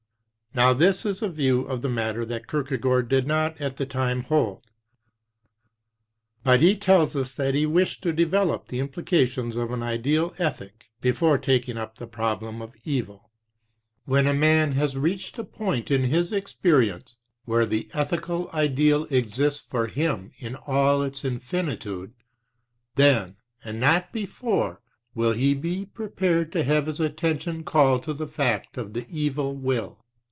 Now 0.53 0.73
this 0.73 1.05
is 1.05 1.21
a 1.21 1.29
view 1.29 1.61
of 1.61 1.81
the 1.81 1.87
matter 1.87 2.25
that 2.25 2.45
Kierkegaard 2.45 3.07
did 3.07 3.25
not 3.25 3.61
at 3.61 3.77
the 3.77 3.85
time 3.85 4.23
hold; 4.23 4.65
but 6.43 6.59
he 6.59 6.75
tells 6.75 7.15
us 7.15 7.33
that 7.35 7.55
he 7.55 7.65
wished 7.65 8.03
to 8.03 8.11
develop 8.11 8.67
the 8.67 8.81
implications 8.81 9.55
of 9.55 9.71
an 9.71 9.81
ideal 9.81 10.33
ethic 10.37 10.89
before 10.99 11.37
taking 11.37 11.77
up 11.77 11.97
the 11.97 12.05
problem 12.05 12.61
of 12.61 12.75
evil. 12.83 13.31
When 14.03 14.27
a 14.27 14.33
man 14.33 14.73
has 14.73 14.97
reached 14.97 15.39
a 15.39 15.45
point 15.45 15.89
in 15.89 16.03
his 16.03 16.33
experience 16.33 17.15
where 17.45 17.65
the 17.65 17.87
ethical 17.93 18.49
ideal 18.53 19.05
exists 19.05 19.63
for 19.69 19.87
him 19.87 20.31
in 20.37 20.57
all 20.67 21.01
its 21.01 21.23
infinitude, 21.23 22.11
then 22.95 23.37
and 23.63 23.79
not 23.79 24.11
before 24.11 24.81
will 25.15 25.31
he 25.31 25.53
be 25.53 25.85
prepared 25.85 26.51
to 26.51 26.65
have 26.65 26.87
his 26.87 26.99
attention 26.99 27.63
called 27.63 28.03
to 28.03 28.11
the 28.13 28.27
fact 28.27 28.77
of 28.77 28.91
the 28.91 29.07
evil 29.09 29.55
will. 29.55 29.99